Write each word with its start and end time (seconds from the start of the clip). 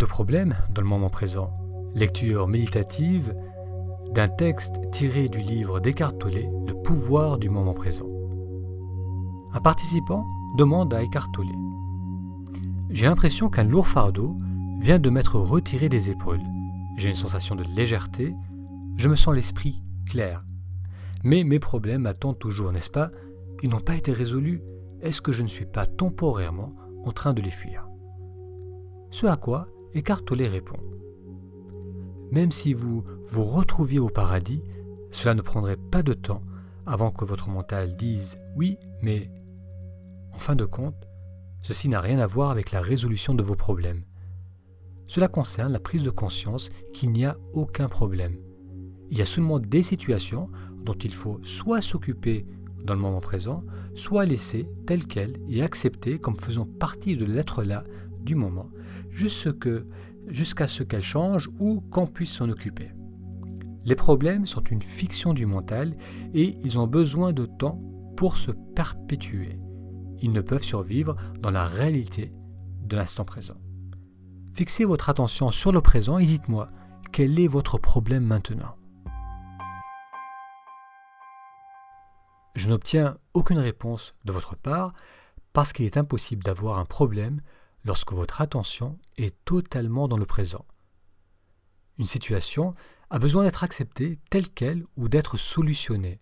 de 0.00 0.06
problème 0.06 0.56
dans 0.74 0.80
le 0.80 0.88
moment 0.88 1.10
présent. 1.10 1.52
Lecture 1.94 2.48
méditative 2.48 3.34
d'un 4.14 4.28
texte 4.28 4.80
tiré 4.92 5.28
du 5.28 5.40
livre 5.40 5.78
d'Eckhart 5.78 6.14
Le 6.24 6.72
pouvoir 6.72 7.36
du 7.36 7.50
moment 7.50 7.74
présent. 7.74 8.08
Un 9.52 9.60
participant 9.60 10.26
demande 10.56 10.94
à 10.94 11.02
Eckhart 11.02 11.30
J'ai 12.88 13.06
l'impression 13.06 13.50
qu'un 13.50 13.64
lourd 13.64 13.88
fardeau 13.88 14.38
vient 14.80 14.98
de 14.98 15.10
m'être 15.10 15.38
retiré 15.38 15.90
des 15.90 16.10
épaules. 16.10 16.40
J'ai 16.96 17.10
une 17.10 17.14
sensation 17.14 17.54
de 17.54 17.64
légèreté, 17.76 18.34
je 18.96 19.08
me 19.10 19.16
sens 19.16 19.34
l'esprit 19.34 19.82
clair. 20.06 20.46
Mais 21.24 21.44
mes 21.44 21.58
problèmes 21.58 22.06
attendent 22.06 22.38
toujours, 22.38 22.72
n'est-ce 22.72 22.90
pas? 22.90 23.10
Ils 23.62 23.68
n'ont 23.68 23.80
pas 23.80 23.96
été 23.96 24.14
résolus. 24.14 24.62
Est-ce 25.02 25.20
que 25.20 25.32
je 25.32 25.42
ne 25.42 25.48
suis 25.48 25.66
pas 25.66 25.84
temporairement 25.84 26.72
en 27.04 27.12
train 27.12 27.34
de 27.34 27.42
les 27.42 27.50
fuir? 27.50 27.86
Ce 29.10 29.26
à 29.26 29.36
quoi 29.36 29.68
Eckhart 29.94 30.24
Tolle 30.24 30.42
répond 30.42 30.78
Même 32.30 32.52
si 32.52 32.74
vous 32.74 33.04
vous 33.26 33.44
retrouviez 33.44 33.98
au 33.98 34.08
paradis, 34.08 34.62
cela 35.10 35.34
ne 35.34 35.42
prendrait 35.42 35.76
pas 35.76 36.04
de 36.04 36.12
temps 36.12 36.42
avant 36.86 37.10
que 37.10 37.24
votre 37.24 37.50
mental 37.50 37.96
dise 37.96 38.38
oui, 38.56 38.78
mais 39.02 39.30
en 40.32 40.38
fin 40.38 40.54
de 40.54 40.64
compte, 40.64 41.08
ceci 41.62 41.88
n'a 41.88 42.00
rien 42.00 42.20
à 42.20 42.26
voir 42.26 42.50
avec 42.50 42.70
la 42.70 42.80
résolution 42.80 43.34
de 43.34 43.42
vos 43.42 43.56
problèmes. 43.56 44.04
Cela 45.08 45.26
concerne 45.26 45.72
la 45.72 45.80
prise 45.80 46.04
de 46.04 46.10
conscience 46.10 46.68
qu'il 46.92 47.10
n'y 47.10 47.24
a 47.24 47.36
aucun 47.52 47.88
problème. 47.88 48.36
Il 49.10 49.18
y 49.18 49.22
a 49.22 49.26
seulement 49.26 49.58
des 49.58 49.82
situations 49.82 50.48
dont 50.84 50.94
il 50.94 51.14
faut 51.14 51.40
soit 51.42 51.80
s'occuper 51.80 52.46
dans 52.84 52.94
le 52.94 53.00
moment 53.00 53.20
présent, 53.20 53.64
soit 53.96 54.24
laisser 54.24 54.68
telles 54.86 55.04
quelles 55.04 55.36
et 55.48 55.62
accepter 55.62 56.20
comme 56.20 56.38
faisant 56.38 56.64
partie 56.64 57.16
de 57.16 57.24
l'être 57.24 57.64
là 57.64 57.82
du 58.22 58.34
moment, 58.34 58.70
jusqu'à 59.10 60.66
ce 60.66 60.82
qu'elles 60.82 61.02
changent 61.02 61.50
ou 61.58 61.80
qu'on 61.80 62.06
puisse 62.06 62.32
s'en 62.32 62.48
occuper. 62.48 62.92
Les 63.84 63.94
problèmes 63.94 64.46
sont 64.46 64.62
une 64.64 64.82
fiction 64.82 65.32
du 65.32 65.46
mental 65.46 65.96
et 66.34 66.56
ils 66.62 66.78
ont 66.78 66.86
besoin 66.86 67.32
de 67.32 67.46
temps 67.46 67.80
pour 68.16 68.36
se 68.36 68.50
perpétuer. 68.50 69.58
Ils 70.20 70.32
ne 70.32 70.42
peuvent 70.42 70.62
survivre 70.62 71.16
dans 71.40 71.50
la 71.50 71.64
réalité 71.64 72.32
de 72.82 72.96
l'instant 72.96 73.24
présent. 73.24 73.56
Fixez 74.52 74.84
votre 74.84 75.08
attention 75.08 75.50
sur 75.50 75.72
le 75.72 75.80
présent 75.80 76.18
et 76.18 76.26
dites-moi 76.26 76.68
quel 77.12 77.40
est 77.40 77.48
votre 77.48 77.78
problème 77.78 78.24
maintenant? 78.24 78.76
Je 82.54 82.68
n'obtiens 82.68 83.16
aucune 83.32 83.58
réponse 83.58 84.14
de 84.24 84.32
votre 84.32 84.56
part 84.56 84.92
parce 85.52 85.72
qu'il 85.72 85.86
est 85.86 85.96
impossible 85.96 86.44
d'avoir 86.44 86.78
un 86.78 86.84
problème 86.84 87.40
lorsque 87.84 88.12
votre 88.12 88.40
attention 88.40 88.98
est 89.16 89.34
totalement 89.44 90.08
dans 90.08 90.16
le 90.16 90.26
présent. 90.26 90.64
Une 91.98 92.06
situation 92.06 92.74
a 93.10 93.18
besoin 93.18 93.44
d'être 93.44 93.64
acceptée 93.64 94.18
telle 94.30 94.48
qu'elle 94.48 94.84
ou 94.96 95.08
d'être 95.08 95.36
solutionnée. 95.36 96.20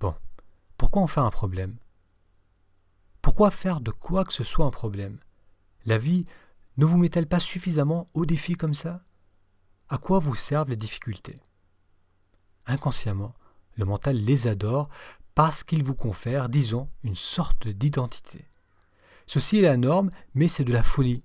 Bon, 0.00 0.14
pourquoi 0.76 1.02
en 1.02 1.06
faire 1.06 1.24
un 1.24 1.30
problème? 1.30 1.76
Pourquoi 3.20 3.50
faire 3.50 3.80
de 3.80 3.90
quoi 3.90 4.24
que 4.24 4.32
ce 4.32 4.44
soit 4.44 4.66
un 4.66 4.70
problème? 4.70 5.18
La 5.86 5.98
vie 5.98 6.26
ne 6.76 6.84
vous 6.84 6.98
met-elle 6.98 7.26
pas 7.26 7.38
suffisamment 7.38 8.08
au 8.14 8.26
défi 8.26 8.54
comme 8.54 8.74
ça? 8.74 9.02
À 9.88 9.98
quoi 9.98 10.18
vous 10.18 10.34
servent 10.34 10.70
les 10.70 10.76
difficultés? 10.76 11.36
Inconsciemment, 12.66 13.34
le 13.76 13.84
mental 13.84 14.16
les 14.16 14.46
adore 14.46 14.88
parce 15.34 15.64
qu'ils 15.64 15.82
vous 15.82 15.94
confèrent, 15.94 16.48
disons, 16.48 16.88
une 17.02 17.16
sorte 17.16 17.68
d'identité. 17.68 18.46
Ceci 19.26 19.58
est 19.58 19.62
la 19.62 19.76
norme, 19.76 20.10
mais 20.34 20.48
c'est 20.48 20.64
de 20.64 20.72
la 20.72 20.82
folie. 20.82 21.22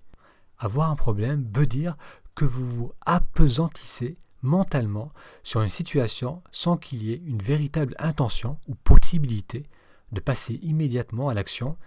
Avoir 0.57 0.89
un 0.89 0.95
problème 0.95 1.49
veut 1.53 1.65
dire 1.65 1.97
que 2.35 2.45
vous 2.45 2.67
vous 2.67 2.93
apesantissez 3.05 4.17
mentalement 4.41 5.11
sur 5.43 5.61
une 5.61 5.69
situation 5.69 6.41
sans 6.51 6.77
qu'il 6.77 7.03
y 7.03 7.11
ait 7.11 7.21
une 7.25 7.41
véritable 7.41 7.95
intention 7.99 8.57
ou 8.67 8.75
possibilité 8.75 9.65
de 10.11 10.19
passer 10.19 10.55
immédiatement 10.63 11.29
à 11.29 11.33
l'action 11.33 11.77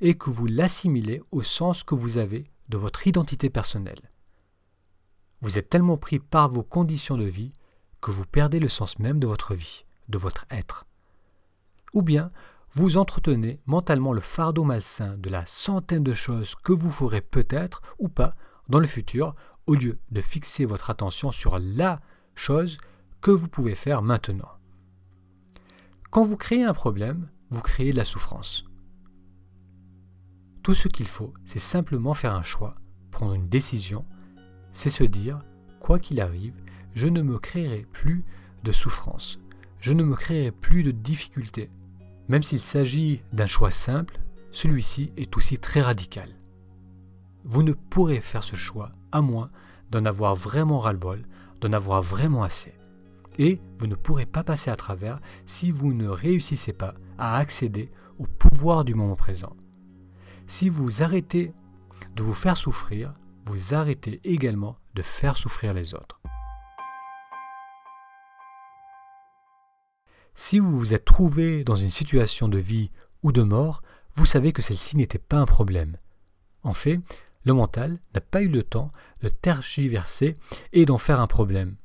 et 0.00 0.14
que 0.14 0.30
vous 0.30 0.46
l'assimilez 0.46 1.20
au 1.30 1.42
sens 1.42 1.82
que 1.82 1.94
vous 1.94 2.18
avez 2.18 2.44
de 2.68 2.76
votre 2.76 3.06
identité 3.06 3.50
personnelle. 3.50 4.10
Vous 5.40 5.58
êtes 5.58 5.68
tellement 5.68 5.96
pris 5.96 6.20
par 6.20 6.48
vos 6.48 6.62
conditions 6.62 7.16
de 7.16 7.24
vie 7.24 7.52
que 8.00 8.10
vous 8.10 8.26
perdez 8.26 8.60
le 8.60 8.68
sens 8.68 8.98
même 8.98 9.18
de 9.18 9.26
votre 9.26 9.54
vie, 9.54 9.84
de 10.08 10.18
votre 10.18 10.46
être. 10.50 10.86
Ou 11.94 12.02
bien 12.02 12.30
vous 12.74 12.96
entretenez 12.96 13.60
mentalement 13.66 14.12
le 14.12 14.20
fardeau 14.20 14.64
malsain 14.64 15.16
de 15.18 15.28
la 15.28 15.44
centaine 15.46 16.02
de 16.02 16.14
choses 16.14 16.54
que 16.54 16.72
vous 16.72 16.90
ferez 16.90 17.20
peut-être 17.20 17.82
ou 17.98 18.08
pas 18.08 18.34
dans 18.68 18.78
le 18.78 18.86
futur, 18.86 19.34
au 19.66 19.74
lieu 19.74 19.98
de 20.10 20.20
fixer 20.20 20.64
votre 20.64 20.90
attention 20.90 21.30
sur 21.30 21.58
la 21.58 22.00
chose 22.34 22.78
que 23.20 23.30
vous 23.30 23.48
pouvez 23.48 23.74
faire 23.74 24.02
maintenant. 24.02 24.50
Quand 26.10 26.24
vous 26.24 26.36
créez 26.36 26.64
un 26.64 26.72
problème, 26.72 27.28
vous 27.50 27.60
créez 27.60 27.92
de 27.92 27.96
la 27.96 28.04
souffrance. 28.04 28.64
Tout 30.62 30.74
ce 30.74 30.88
qu'il 30.88 31.08
faut, 31.08 31.34
c'est 31.44 31.58
simplement 31.58 32.14
faire 32.14 32.34
un 32.34 32.42
choix, 32.42 32.76
prendre 33.10 33.34
une 33.34 33.48
décision, 33.48 34.06
c'est 34.72 34.90
se 34.90 35.04
dire, 35.04 35.38
quoi 35.80 35.98
qu'il 35.98 36.20
arrive, 36.20 36.54
je 36.94 37.08
ne 37.08 37.20
me 37.20 37.38
créerai 37.38 37.86
plus 37.92 38.24
de 38.64 38.72
souffrance, 38.72 39.38
je 39.80 39.92
ne 39.92 40.04
me 40.04 40.14
créerai 40.14 40.50
plus 40.50 40.82
de 40.82 40.92
difficultés, 40.92 41.70
même 42.28 42.42
s'il 42.42 42.60
s'agit 42.60 43.22
d'un 43.32 43.46
choix 43.46 43.70
simple, 43.70 44.20
celui-ci 44.52 45.12
est 45.16 45.36
aussi 45.36 45.58
très 45.58 45.80
radical. 45.80 46.28
Vous 47.44 47.62
ne 47.62 47.72
pourrez 47.72 48.20
faire 48.20 48.42
ce 48.42 48.56
choix 48.56 48.92
à 49.10 49.20
moins 49.20 49.50
d'en 49.90 50.04
avoir 50.04 50.34
vraiment 50.34 50.78
ras-le-bol, 50.78 51.22
d'en 51.60 51.72
avoir 51.72 52.02
vraiment 52.02 52.42
assez. 52.42 52.74
Et 53.38 53.60
vous 53.78 53.86
ne 53.86 53.94
pourrez 53.94 54.26
pas 54.26 54.44
passer 54.44 54.70
à 54.70 54.76
travers 54.76 55.18
si 55.46 55.70
vous 55.70 55.92
ne 55.94 56.06
réussissez 56.06 56.72
pas 56.72 56.94
à 57.18 57.36
accéder 57.38 57.90
au 58.18 58.26
pouvoir 58.26 58.84
du 58.84 58.94
moment 58.94 59.16
présent. 59.16 59.56
Si 60.46 60.68
vous 60.68 61.02
arrêtez 61.02 61.52
de 62.14 62.22
vous 62.22 62.34
faire 62.34 62.56
souffrir, 62.56 63.14
vous 63.46 63.74
arrêtez 63.74 64.20
également 64.24 64.76
de 64.94 65.02
faire 65.02 65.36
souffrir 65.36 65.72
les 65.72 65.94
autres. 65.94 66.21
Si 70.34 70.58
vous 70.58 70.78
vous 70.78 70.94
êtes 70.94 71.04
trouvé 71.04 71.62
dans 71.62 71.74
une 71.74 71.90
situation 71.90 72.48
de 72.48 72.58
vie 72.58 72.90
ou 73.22 73.32
de 73.32 73.42
mort, 73.42 73.82
vous 74.14 74.26
savez 74.26 74.52
que 74.52 74.62
celle-ci 74.62 74.96
n'était 74.96 75.18
pas 75.18 75.38
un 75.38 75.46
problème. 75.46 75.96
En 76.62 76.74
fait, 76.74 77.00
le 77.44 77.52
mental 77.52 77.98
n'a 78.14 78.20
pas 78.20 78.42
eu 78.42 78.48
le 78.48 78.62
temps 78.62 78.90
de 79.20 79.28
tergiverser 79.28 80.34
et 80.72 80.86
d'en 80.86 80.98
faire 80.98 81.20
un 81.20 81.26
problème. 81.26 81.76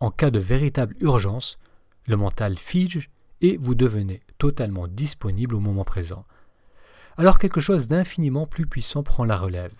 En 0.00 0.10
cas 0.10 0.30
de 0.30 0.38
véritable 0.38 0.96
urgence, 1.00 1.58
le 2.06 2.16
mental 2.16 2.58
fige 2.58 3.10
et 3.40 3.56
vous 3.56 3.74
devenez 3.74 4.22
totalement 4.38 4.88
disponible 4.88 5.54
au 5.54 5.60
moment 5.60 5.84
présent. 5.84 6.24
Alors 7.16 7.38
quelque 7.38 7.60
chose 7.60 7.88
d'infiniment 7.88 8.46
plus 8.46 8.66
puissant 8.66 9.02
prend 9.02 9.24
la 9.24 9.36
relève. 9.36 9.74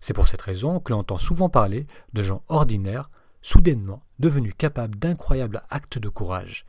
C'est 0.00 0.14
pour 0.14 0.26
cette 0.26 0.42
raison 0.42 0.80
que 0.80 0.92
l'on 0.92 1.00
entend 1.00 1.18
souvent 1.18 1.48
parler 1.48 1.86
de 2.12 2.22
gens 2.22 2.42
ordinaires, 2.48 3.10
soudainement 3.40 4.02
devenus 4.18 4.54
capables 4.56 4.98
d'incroyables 4.98 5.62
actes 5.70 5.98
de 5.98 6.08
courage 6.08 6.66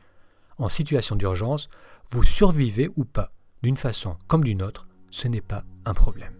en 0.58 0.68
situation 0.68 1.16
d'urgence, 1.16 1.68
vous 2.10 2.22
survivez 2.22 2.90
ou 2.96 3.04
pas, 3.04 3.32
d'une 3.62 3.76
façon 3.76 4.16
comme 4.26 4.44
d'une 4.44 4.62
autre, 4.62 4.86
ce 5.10 5.28
n'est 5.28 5.40
pas 5.40 5.64
un 5.84 5.94
problème. 5.94 6.34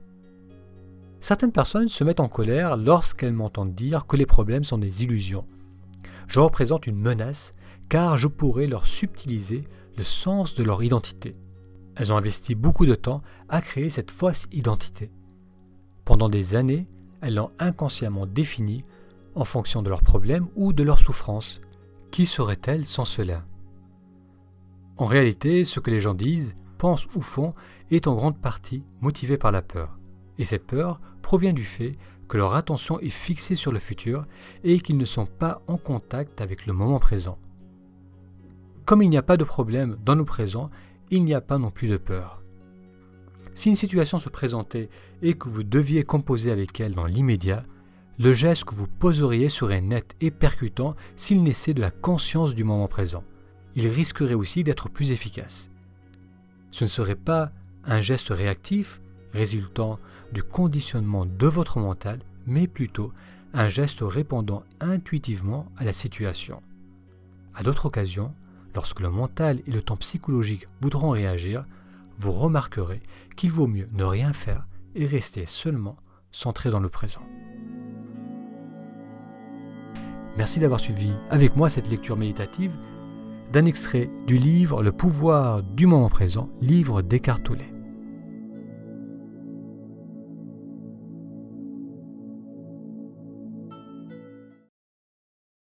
Certaines 1.21 1.53
personnes 1.53 1.89
se 1.89 2.05
mettent 2.05 2.21
en 2.21 2.29
colère 2.29 2.77
lorsqu'elles 2.77 3.33
m'entendent 3.33 3.75
dire 3.75 4.07
que 4.07 4.17
les 4.17 4.27
problèmes 4.27 4.65
sont 4.65 4.79
des 4.79 5.05
illusions. 5.05 5.47
Je 6.27 6.39
représente 6.39 6.87
une 6.87 6.99
menace 6.99 7.55
car 7.89 8.19
je 8.19 8.29
pourrais 8.29 8.67
leur 8.67 8.87
subtiliser 8.87 9.65
le 9.97 10.05
sens 10.05 10.55
de 10.55 10.65
leur 10.65 10.83
identité. 10.83 11.33
Elles 11.97 12.13
ont 12.13 12.17
investi 12.17 12.55
beaucoup 12.55 12.87
de 12.87 12.95
temps 12.95 13.23
à 13.49 13.61
créer 13.61 13.89
cette 13.89 14.11
fausse 14.11 14.47
identité. 14.53 15.13
Pendant 16.05 16.29
des 16.29 16.55
années, 16.55 16.89
elles 17.21 17.37
l'ont 17.37 17.51
inconsciemment 17.59 18.27
définie 18.27 18.85
en 19.35 19.45
fonction 19.45 19.83
de 19.83 19.89
leurs 19.89 20.03
problèmes 20.03 20.49
ou 20.57 20.73
de 20.73 20.83
leurs 20.83 20.99
souffrances. 20.99 21.61
Qui 22.11 22.27
serait-elle 22.27 22.85
sans 22.85 23.05
cela? 23.05 23.45
En 24.97 25.07
réalité, 25.07 25.65
ce 25.65 25.81
que 25.81 25.91
les 25.91 25.99
gens 25.99 26.15
disent, 26.15 26.55
pensent 26.79 27.09
ou 27.17 27.21
font 27.21 27.53
est 27.91 28.07
en 28.07 28.15
grande 28.15 28.39
partie 28.39 28.85
motivé 29.01 29.37
par 29.37 29.51
la 29.51 29.63
peur. 29.63 29.99
Et 30.39 30.45
cette 30.45 30.67
peur 30.67 31.01
provient 31.21 31.53
du 31.53 31.65
fait 31.65 31.97
que 32.29 32.37
leur 32.37 32.55
attention 32.55 33.01
est 33.01 33.11
fixée 33.11 33.57
sur 33.57 33.73
le 33.73 33.81
futur 33.81 34.25
et 34.63 34.81
qu'ils 34.81 34.97
ne 34.97 35.05
sont 35.05 35.27
pas 35.27 35.63
en 35.67 35.77
contact 35.77 36.41
avec 36.41 36.67
le 36.67 36.73
moment 36.73 37.01
présent. 37.01 37.39
Comme 38.85 39.03
il 39.03 39.11
n'y 39.11 39.17
a 39.17 39.23
pas 39.23 39.37
de 39.37 39.45
problème 39.45 39.97
dans 40.05 40.15
le 40.15 40.25
présent, 40.25 40.71
il 41.11 41.25
n'y 41.25 41.35
a 41.35 41.41
pas 41.41 41.59
non 41.59 41.71
plus 41.71 41.89
de 41.89 41.97
peur. 41.97 42.41
Si 43.55 43.69
une 43.69 43.77
situation 43.77 44.19
se 44.19 44.29
présentait 44.29 44.89
et 45.23 45.35
que 45.35 45.49
vous 45.49 45.65
deviez 45.65 46.05
composer 46.05 46.51
avec 46.51 46.81
elle 46.81 46.95
dans 46.95 47.07
l'immédiat, 47.07 47.65
le 48.19 48.33
geste 48.33 48.65
que 48.65 48.75
vous 48.75 48.89
poseriez 48.89 49.49
serait 49.49 49.81
net 49.81 50.15
et 50.21 50.31
percutant 50.31 50.95
s'il 51.17 51.43
naissait 51.43 51.75
de 51.75 51.81
la 51.81 51.91
conscience 51.91 52.55
du 52.55 52.63
moment 52.63 52.89
présent 52.89 53.25
il 53.75 53.89
risquerait 53.89 54.35
aussi 54.35 54.65
d'être 54.65 54.89
plus 54.89 55.11
efficace. 55.11 55.71
Ce 56.71 56.85
ne 56.85 56.89
serait 56.89 57.15
pas 57.15 57.51
un 57.85 58.01
geste 58.01 58.29
réactif 58.31 59.01
résultant 59.33 59.99
du 60.33 60.43
conditionnement 60.43 61.27
de 61.27 61.47
votre 61.47 61.79
mental, 61.79 62.21
mais 62.47 62.67
plutôt 62.67 63.13
un 63.53 63.69
geste 63.69 64.01
répondant 64.03 64.65
intuitivement 64.81 65.67
à 65.77 65.85
la 65.85 65.93
situation. 65.93 66.63
À 67.55 67.63
d'autres 67.63 67.87
occasions, 67.87 68.33
lorsque 68.75 69.01
le 69.01 69.11
mental 69.11 69.61
et 69.67 69.71
le 69.71 69.83
temps 69.83 69.97
psychologique 69.97 70.69
voudront 70.81 71.11
réagir, 71.11 71.65
vous 72.19 72.33
remarquerez 72.33 73.01
qu'il 73.37 73.51
vaut 73.51 73.67
mieux 73.67 73.89
ne 73.93 74.05
rien 74.05 74.33
faire 74.33 74.67
et 74.95 75.07
rester 75.07 75.47
seulement 75.47 75.97
centré 76.33 76.71
dans 76.71 76.81
le 76.81 76.89
présent. 76.89 77.27
Merci 80.37 80.59
d'avoir 80.59 80.81
suivi 80.81 81.13
avec 81.31 81.55
moi 81.55 81.69
cette 81.69 81.89
lecture 81.89 82.17
méditative 82.17 82.77
d'un 83.55 83.67
extrait 83.67 84.11
du 84.27 84.37
livre 84.37 84.83
Le 84.83 84.91
pouvoir 84.91 85.63
du 85.63 85.87
moment 85.87 86.09
présent, 86.09 86.49
livre 86.61 87.03
d'Eckhart 87.03 87.41
Tolle. 87.41 87.74